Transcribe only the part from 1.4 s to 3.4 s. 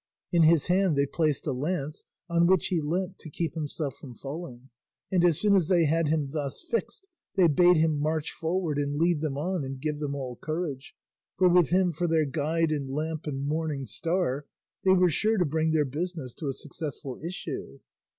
a lance, on which he leant to